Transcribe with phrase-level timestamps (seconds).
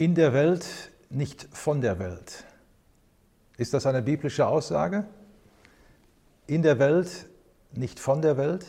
[0.00, 0.64] in der Welt,
[1.10, 2.44] nicht von der Welt.
[3.58, 5.04] Ist das eine biblische Aussage?
[6.46, 7.28] In der Welt,
[7.72, 8.64] nicht von der Welt?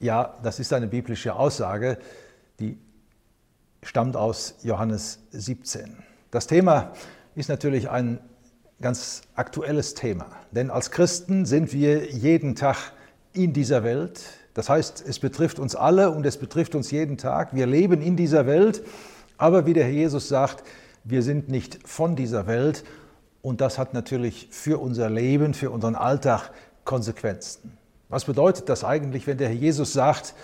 [0.00, 1.96] Ja, das ist eine biblische Aussage,
[2.60, 2.76] die
[3.82, 5.96] stammt aus Johannes 17.
[6.30, 6.92] Das Thema
[7.34, 8.20] ist natürlich ein
[8.82, 12.92] ganz aktuelles Thema, denn als Christen sind wir jeden Tag
[13.32, 14.20] in dieser Welt.
[14.52, 17.54] Das heißt, es betrifft uns alle und es betrifft uns jeden Tag.
[17.54, 18.82] Wir leben in dieser Welt
[19.38, 20.64] aber wie der Herr Jesus sagt,
[21.04, 22.84] wir sind nicht von dieser Welt
[23.42, 26.50] und das hat natürlich für unser Leben, für unseren Alltag
[26.84, 27.76] Konsequenzen.
[28.08, 30.34] Was bedeutet das eigentlich, wenn der Herr Jesus sagt,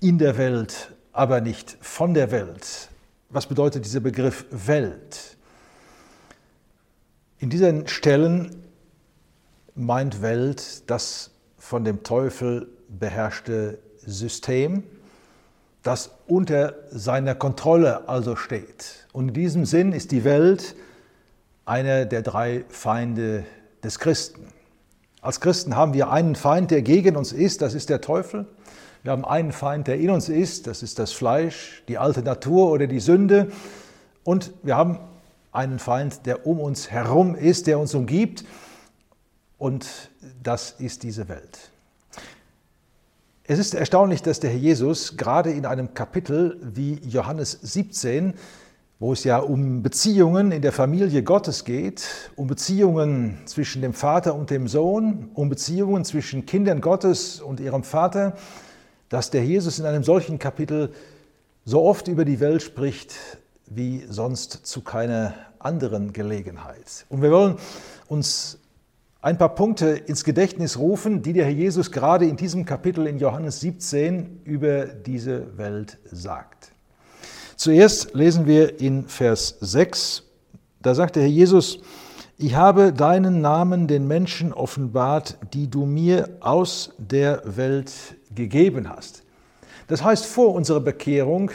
[0.00, 2.88] in der Welt, aber nicht von der Welt?
[3.30, 5.36] Was bedeutet dieser Begriff Welt?
[7.38, 8.62] In diesen Stellen
[9.74, 14.84] meint Welt das von dem Teufel beherrschte System,
[15.82, 19.06] das unter seiner Kontrolle also steht.
[19.12, 20.76] Und in diesem Sinn ist die Welt
[21.64, 23.44] einer der drei Feinde
[23.82, 24.48] des Christen.
[25.20, 28.46] Als Christen haben wir einen Feind, der gegen uns ist, das ist der Teufel.
[29.02, 32.70] Wir haben einen Feind, der in uns ist, das ist das Fleisch, die alte Natur
[32.70, 33.50] oder die Sünde.
[34.24, 34.98] Und wir haben
[35.50, 38.44] einen Feind, der um uns herum ist, der uns umgibt.
[39.58, 40.10] Und
[40.42, 41.70] das ist diese Welt.
[43.52, 48.32] Es ist erstaunlich, dass der Herr Jesus gerade in einem Kapitel wie Johannes 17,
[48.98, 54.34] wo es ja um Beziehungen in der Familie Gottes geht, um Beziehungen zwischen dem Vater
[54.34, 58.38] und dem Sohn, um Beziehungen zwischen Kindern Gottes und ihrem Vater,
[59.10, 60.90] dass der Jesus in einem solchen Kapitel
[61.66, 63.14] so oft über die Welt spricht
[63.66, 67.04] wie sonst zu keiner anderen Gelegenheit.
[67.10, 67.56] Und wir wollen
[68.08, 68.61] uns
[69.22, 73.18] ein paar Punkte ins Gedächtnis rufen, die der Herr Jesus gerade in diesem Kapitel in
[73.18, 76.72] Johannes 17 über diese Welt sagt.
[77.54, 80.24] Zuerst lesen wir in Vers 6,
[80.82, 81.78] da sagt der Herr Jesus,
[82.36, 87.92] ich habe deinen Namen den Menschen offenbart, die du mir aus der Welt
[88.34, 89.22] gegeben hast.
[89.86, 91.52] Das heißt, vor unserer Bekehrung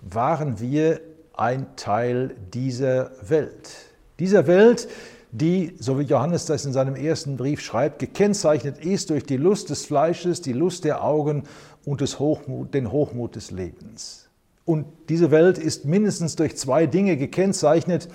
[0.00, 1.02] waren wir
[1.34, 3.70] ein Teil dieser Welt.
[4.18, 4.88] Dieser Welt,
[5.32, 9.70] die, so wie Johannes das in seinem ersten Brief schreibt, gekennzeichnet ist durch die Lust
[9.70, 11.44] des Fleisches, die Lust der Augen
[11.84, 14.28] und des Hochmut, den Hochmut des Lebens.
[14.64, 18.08] Und diese Welt ist mindestens durch zwei Dinge gekennzeichnet.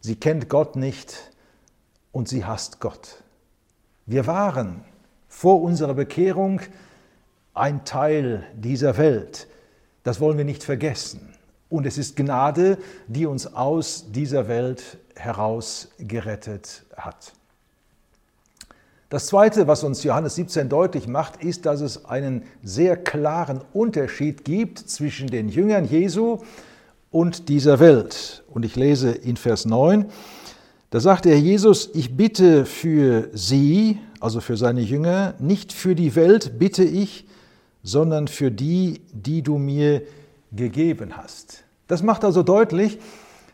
[0.00, 1.30] Sie kennt Gott nicht
[2.12, 3.22] und sie hasst Gott.
[4.06, 4.84] Wir waren
[5.28, 6.60] vor unserer Bekehrung
[7.54, 9.46] ein Teil dieser Welt.
[10.02, 11.34] Das wollen wir nicht vergessen.
[11.70, 12.76] Und es ist Gnade,
[13.06, 17.32] die uns aus dieser Welt heraus gerettet hat.
[19.08, 24.44] Das Zweite, was uns Johannes 17 deutlich macht, ist, dass es einen sehr klaren Unterschied
[24.44, 26.38] gibt zwischen den Jüngern Jesu
[27.10, 28.44] und dieser Welt.
[28.48, 30.06] Und ich lese in Vers 9,
[30.90, 36.14] da sagt der Jesus, ich bitte für sie, also für seine Jünger, nicht für die
[36.14, 37.26] Welt bitte ich,
[37.82, 40.02] sondern für die, die du mir
[40.52, 41.64] gegeben hast.
[41.86, 42.98] Das macht also deutlich,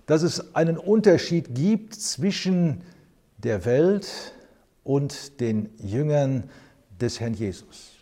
[0.06, 2.82] dass es einen Unterschied gibt zwischen
[3.38, 4.34] der Welt
[4.84, 6.44] und den Jüngern
[7.00, 7.92] des Herrn Jesus.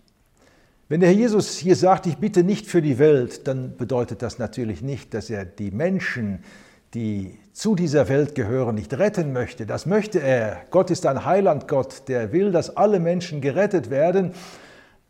[0.89, 4.39] Wenn der Herr Jesus hier sagt, ich bitte nicht für die Welt, dann bedeutet das
[4.39, 6.45] natürlich nicht, dass er die Menschen,
[6.93, 9.65] die zu dieser Welt gehören, nicht retten möchte.
[9.67, 10.61] Das möchte er.
[10.71, 14.33] Gott ist ein Heilandgott, der will, dass alle Menschen gerettet werden.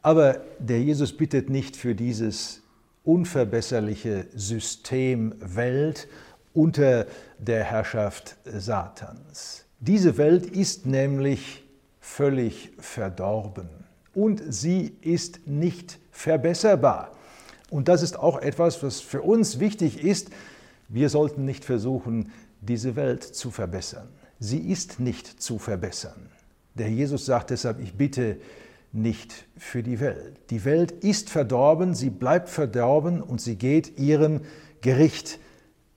[0.01, 2.63] Aber der Jesus bittet nicht für dieses
[3.05, 6.09] unverbesserliche System Welt
[6.53, 7.07] unter
[7.39, 9.65] der Herrschaft Satans.
[9.81, 11.65] Diese Welt ist nämlich
[12.01, 13.69] völlig verdorben
[14.15, 17.13] und sie ist nicht verbesserbar.
[17.71, 20.31] Und das ist auch etwas, was für uns wichtig ist.
[20.89, 24.09] Wir sollten nicht versuchen, diese Welt zu verbessern.
[24.39, 26.31] Sie ist nicht zu verbessern.
[26.75, 28.37] Der Jesus sagt deshalb, ich bitte
[28.95, 30.37] nicht für die Welt.
[30.51, 34.43] Die Welt ist verdorben, sie bleibt verdorben und sie geht ihrem
[34.81, 35.39] Gericht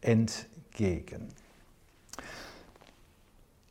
[0.02, 1.28] entgegen.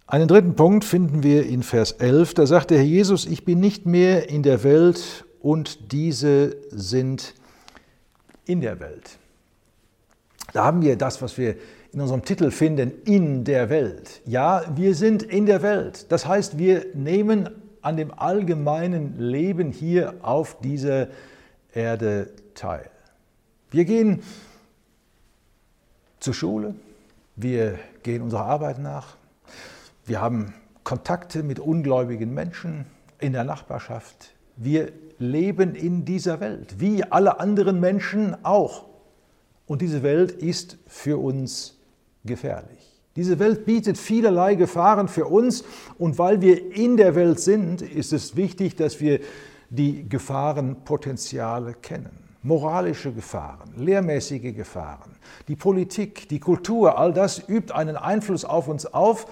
[0.06, 2.34] Einen dritten Punkt finden wir in Vers 11.
[2.34, 7.34] Da sagt der Herr Jesus, ich bin nicht mehr in der Welt und diese sind
[8.44, 9.18] in der Welt.
[10.52, 11.56] Da haben wir das, was wir
[11.92, 14.20] in unserem Titel finden, in der Welt.
[14.26, 16.06] Ja, wir sind in der Welt.
[16.10, 17.48] Das heißt, wir nehmen
[17.86, 21.06] an dem allgemeinen Leben hier auf dieser
[21.72, 22.90] Erde teil.
[23.70, 24.24] Wir gehen
[26.18, 26.74] zur Schule,
[27.36, 29.16] wir gehen unserer Arbeit nach,
[30.04, 30.52] wir haben
[30.82, 32.86] Kontakte mit ungläubigen Menschen
[33.20, 34.34] in der Nachbarschaft.
[34.56, 34.90] Wir
[35.20, 38.86] leben in dieser Welt, wie alle anderen Menschen auch.
[39.66, 41.78] Und diese Welt ist für uns
[42.24, 42.95] gefährlich.
[43.16, 45.64] Diese Welt bietet vielerlei Gefahren für uns
[45.98, 49.20] und weil wir in der Welt sind, ist es wichtig, dass wir
[49.70, 52.10] die Gefahrenpotenziale kennen.
[52.42, 55.16] Moralische Gefahren, lehrmäßige Gefahren,
[55.48, 59.26] die Politik, die Kultur, all das übt einen Einfluss auf uns auf,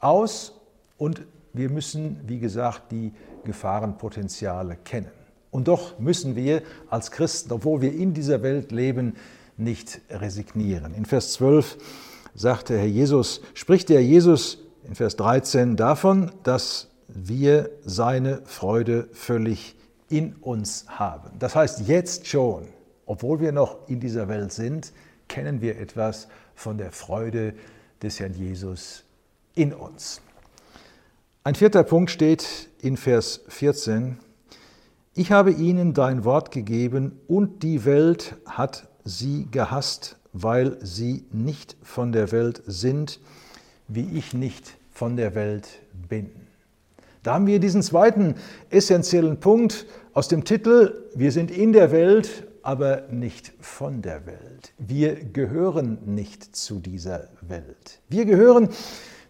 [0.00, 0.52] aus
[0.96, 1.22] und
[1.52, 3.12] wir müssen, wie gesagt, die
[3.44, 5.12] Gefahrenpotenziale kennen.
[5.50, 9.14] Und doch müssen wir als Christen, obwohl wir in dieser Welt leben,
[9.56, 10.92] nicht resignieren.
[10.92, 11.78] In Vers 12
[12.36, 19.08] sagt der Herr Jesus, spricht der Jesus in Vers 13 davon, dass wir seine Freude
[19.12, 19.74] völlig
[20.08, 21.30] in uns haben.
[21.38, 22.68] Das heißt, jetzt schon,
[23.06, 24.92] obwohl wir noch in dieser Welt sind,
[25.28, 27.54] kennen wir etwas von der Freude
[28.02, 29.04] des Herrn Jesus
[29.54, 30.20] in uns.
[31.42, 34.18] Ein vierter Punkt steht in Vers 14.
[35.14, 41.76] Ich habe ihnen dein Wort gegeben und die Welt hat sie gehasst, weil sie nicht
[41.82, 43.20] von der Welt sind,
[43.88, 46.30] wie ich nicht von der Welt bin.
[47.22, 48.34] Da haben wir diesen zweiten
[48.70, 54.72] essentiellen Punkt aus dem Titel, wir sind in der Welt, aber nicht von der Welt.
[54.78, 58.00] Wir gehören nicht zu dieser Welt.
[58.08, 58.68] Wir gehören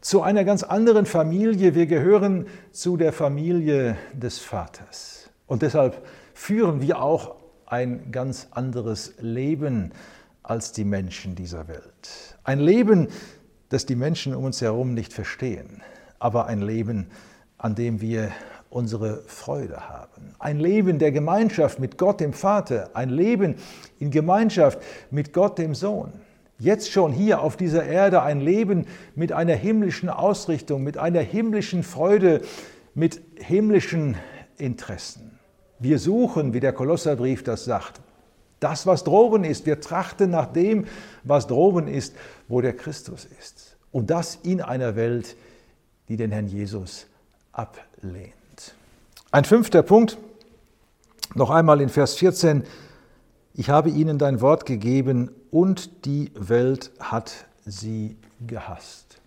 [0.00, 1.74] zu einer ganz anderen Familie.
[1.74, 5.30] Wir gehören zu der Familie des Vaters.
[5.46, 6.04] Und deshalb
[6.34, 7.36] führen wir auch
[7.66, 9.92] ein ganz anderes Leben
[10.46, 12.38] als die Menschen dieser Welt.
[12.44, 13.08] Ein Leben,
[13.68, 15.82] das die Menschen um uns herum nicht verstehen,
[16.18, 17.08] aber ein Leben,
[17.58, 18.30] an dem wir
[18.70, 20.34] unsere Freude haben.
[20.38, 23.56] Ein Leben der Gemeinschaft mit Gott dem Vater, ein Leben
[23.98, 24.78] in Gemeinschaft
[25.10, 26.12] mit Gott dem Sohn
[26.58, 31.82] jetzt schon hier auf dieser Erde ein Leben mit einer himmlischen Ausrichtung, mit einer himmlischen
[31.82, 32.40] Freude,
[32.94, 34.16] mit himmlischen
[34.56, 35.38] Interessen.
[35.78, 38.00] Wir suchen, wie der Kolosserbrief das sagt,
[38.60, 39.66] das, was droben ist.
[39.66, 40.86] Wir trachten nach dem,
[41.24, 42.14] was droben ist,
[42.48, 43.76] wo der Christus ist.
[43.92, 45.36] Und das in einer Welt,
[46.08, 47.06] die den Herrn Jesus
[47.52, 48.32] ablehnt.
[49.30, 50.18] Ein fünfter Punkt,
[51.34, 52.64] noch einmal in Vers 14.
[53.54, 58.16] Ich habe ihnen dein Wort gegeben und die Welt hat sie
[58.46, 59.18] gehasst.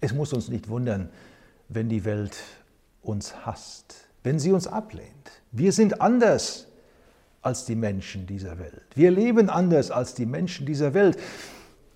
[0.00, 1.10] Es muss uns nicht wundern,
[1.68, 2.36] wenn die Welt
[3.02, 5.10] uns hasst, wenn sie uns ablehnt.
[5.52, 6.66] Wir sind anders
[7.46, 8.82] als die Menschen dieser Welt.
[8.94, 11.18] Wir leben anders als die Menschen dieser Welt.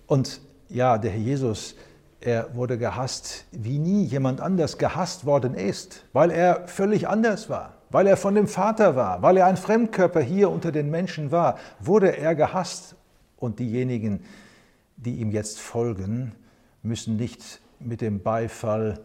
[0.07, 1.75] Und ja, der Herr Jesus,
[2.21, 7.81] er wurde gehasst, wie nie jemand anders gehasst worden ist, weil er völlig anders war
[7.91, 11.59] weil er von dem Vater war, weil er ein Fremdkörper hier unter den Menschen war,
[11.79, 12.95] wurde er gehasst.
[13.37, 14.21] Und diejenigen,
[14.95, 16.33] die ihm jetzt folgen,
[16.83, 18.99] müssen nicht mit dem Beifall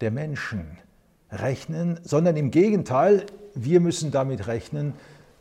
[0.00, 0.78] der Menschen
[1.30, 4.92] rechnen, sondern im Gegenteil, wir müssen damit rechnen,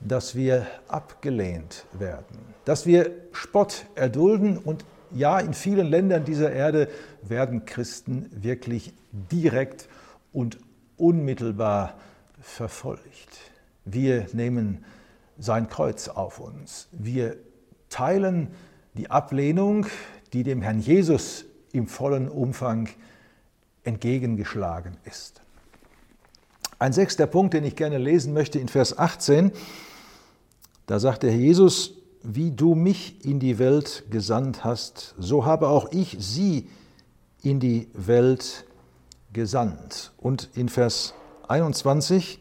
[0.07, 6.89] dass wir abgelehnt werden, dass wir Spott erdulden und ja, in vielen Ländern dieser Erde
[7.21, 9.87] werden Christen wirklich direkt
[10.33, 10.57] und
[10.97, 11.95] unmittelbar
[12.41, 13.51] verfolgt.
[13.85, 14.83] Wir nehmen
[15.37, 16.87] sein Kreuz auf uns.
[16.91, 17.37] Wir
[17.89, 18.49] teilen
[18.95, 19.85] die Ablehnung,
[20.33, 22.89] die dem Herrn Jesus im vollen Umfang
[23.83, 25.41] entgegengeschlagen ist.
[26.77, 29.51] Ein sechster Punkt, den ich gerne lesen möchte in Vers 18,
[30.87, 35.67] da sagt der Herr Jesus, wie du mich in die Welt gesandt hast, so habe
[35.67, 36.67] auch ich sie
[37.41, 38.65] in die Welt
[39.33, 40.11] gesandt.
[40.17, 41.13] Und in Vers
[41.47, 42.39] 21,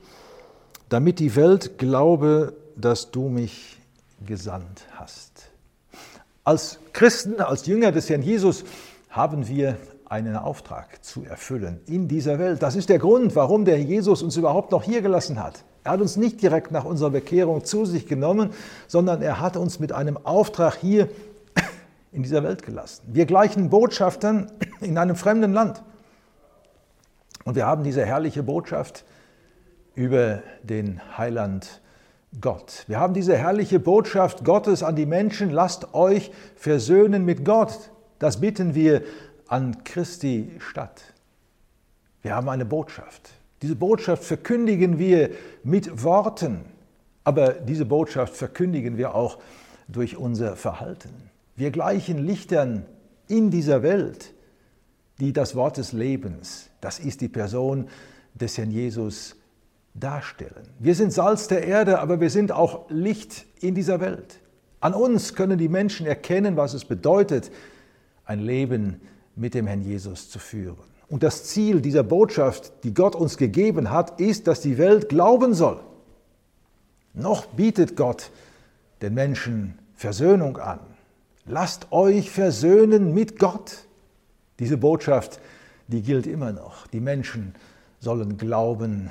[0.88, 3.78] damit die Welt glaube, dass du mich
[4.24, 5.50] gesandt hast.
[6.44, 8.64] Als Christen, als Jünger des Herrn Jesus
[9.10, 12.62] haben wir einen Auftrag zu erfüllen in dieser Welt.
[12.62, 15.64] Das ist der Grund, warum der Jesus uns überhaupt noch hier gelassen hat.
[15.84, 18.50] Er hat uns nicht direkt nach unserer Bekehrung zu sich genommen,
[18.88, 21.08] sondern er hat uns mit einem Auftrag hier
[22.10, 23.02] in dieser Welt gelassen.
[23.12, 24.50] Wir gleichen Botschaftern
[24.80, 25.82] in einem fremden Land.
[27.44, 29.04] Und wir haben diese herrliche Botschaft
[29.94, 31.82] über den Heiland
[32.40, 32.84] Gott.
[32.88, 37.90] Wir haben diese herrliche Botschaft Gottes an die Menschen, lasst euch versöhnen mit Gott.
[38.18, 39.02] Das bitten wir
[39.48, 41.02] an Christi Stadt.
[42.22, 43.30] Wir haben eine Botschaft.
[43.64, 45.30] Diese Botschaft verkündigen wir
[45.62, 46.66] mit Worten,
[47.24, 49.38] aber diese Botschaft verkündigen wir auch
[49.88, 51.08] durch unser Verhalten.
[51.56, 52.84] Wir gleichen Lichtern
[53.26, 54.34] in dieser Welt,
[55.18, 57.88] die das Wort des Lebens, das ist die Person
[58.34, 59.34] des Herrn Jesus,
[59.94, 60.68] darstellen.
[60.78, 64.40] Wir sind Salz der Erde, aber wir sind auch Licht in dieser Welt.
[64.80, 67.50] An uns können die Menschen erkennen, was es bedeutet,
[68.26, 69.00] ein Leben
[69.36, 70.93] mit dem Herrn Jesus zu führen.
[71.08, 75.54] Und das Ziel dieser Botschaft, die Gott uns gegeben hat, ist, dass die Welt glauben
[75.54, 75.80] soll.
[77.12, 78.30] Noch bietet Gott
[79.02, 80.80] den Menschen Versöhnung an.
[81.46, 83.86] Lasst euch versöhnen mit Gott.
[84.58, 85.40] Diese Botschaft,
[85.88, 86.86] die gilt immer noch.
[86.86, 87.54] Die Menschen
[88.00, 89.10] sollen glauben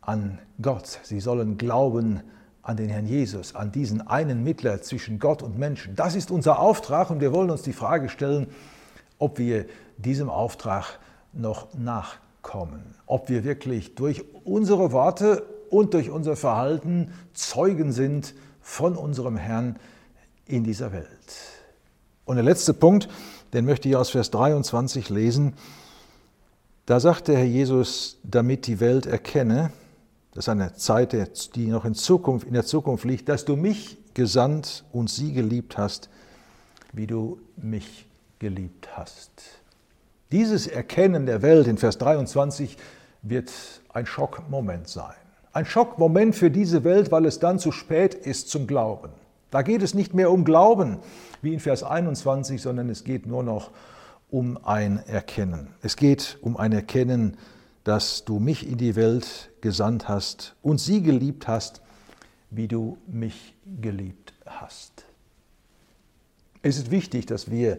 [0.00, 1.00] an Gott.
[1.02, 2.22] Sie sollen glauben
[2.62, 5.94] an den Herrn Jesus, an diesen einen Mittler zwischen Gott und Menschen.
[5.94, 8.48] Das ist unser Auftrag und wir wollen uns die Frage stellen,
[9.18, 10.98] ob wir diesem Auftrag
[11.32, 18.96] noch nachkommen, ob wir wirklich durch unsere Worte und durch unser Verhalten Zeugen sind von
[18.96, 19.76] unserem Herrn
[20.46, 21.06] in dieser Welt.
[22.24, 23.08] Und der letzte Punkt,
[23.52, 25.54] den möchte ich aus Vers 23 lesen.
[26.84, 29.70] Da sagt der Herr Jesus, damit die Welt erkenne,
[30.32, 33.96] das ist eine Zeit, die noch in, Zukunft, in der Zukunft liegt, dass du mich
[34.12, 36.10] gesandt und sie geliebt hast,
[36.92, 38.05] wie du mich
[38.38, 39.30] geliebt hast.
[40.32, 42.76] Dieses Erkennen der Welt in Vers 23
[43.22, 43.52] wird
[43.92, 45.14] ein Schockmoment sein.
[45.52, 49.10] Ein Schockmoment für diese Welt, weil es dann zu spät ist zum Glauben.
[49.50, 50.98] Da geht es nicht mehr um Glauben,
[51.40, 53.70] wie in Vers 21, sondern es geht nur noch
[54.30, 55.68] um ein Erkennen.
[55.82, 57.36] Es geht um ein Erkennen,
[57.84, 61.80] dass du mich in die Welt gesandt hast und sie geliebt hast,
[62.50, 65.04] wie du mich geliebt hast.
[66.62, 67.78] Es ist wichtig, dass wir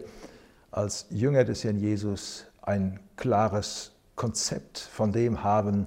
[0.70, 5.86] als Jünger des Herrn Jesus ein klares Konzept von dem haben,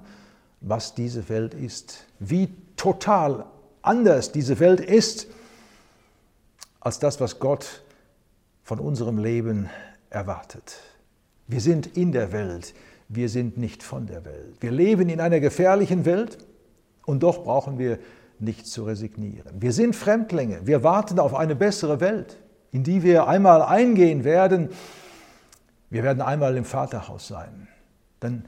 [0.60, 3.46] was diese Welt ist, wie total
[3.82, 5.26] anders diese Welt ist
[6.80, 7.82] als das, was Gott
[8.64, 9.68] von unserem Leben
[10.10, 10.80] erwartet.
[11.46, 12.74] Wir sind in der Welt,
[13.08, 14.56] wir sind nicht von der Welt.
[14.60, 16.38] Wir leben in einer gefährlichen Welt
[17.04, 17.98] und doch brauchen wir
[18.38, 19.60] nicht zu resignieren.
[19.60, 22.38] Wir sind Fremdlinge, wir warten auf eine bessere Welt,
[22.72, 24.70] in die wir einmal eingehen werden.
[25.90, 27.68] Wir werden einmal im Vaterhaus sein.
[28.18, 28.44] Dann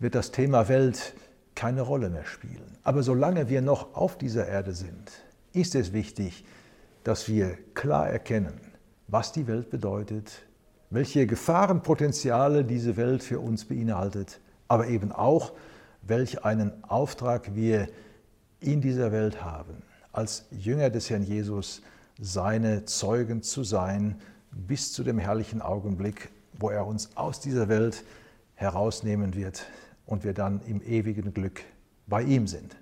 [0.00, 1.14] wird das Thema Welt
[1.54, 2.76] keine Rolle mehr spielen.
[2.82, 5.12] Aber solange wir noch auf dieser Erde sind,
[5.52, 6.44] ist es wichtig,
[7.04, 8.60] dass wir klar erkennen,
[9.06, 10.42] was die Welt bedeutet,
[10.90, 15.52] welche Gefahrenpotenziale diese Welt für uns beinhaltet, aber eben auch,
[16.02, 17.88] welch einen Auftrag wir
[18.60, 21.82] in dieser Welt haben, als Jünger des Herrn Jesus
[22.20, 28.04] seine Zeugen zu sein, bis zu dem herrlichen Augenblick, wo er uns aus dieser Welt
[28.54, 29.66] herausnehmen wird
[30.06, 31.62] und wir dann im ewigen Glück
[32.06, 32.76] bei ihm sind.